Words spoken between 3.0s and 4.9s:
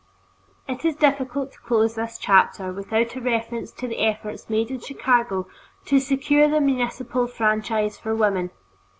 a reference to the efforts made in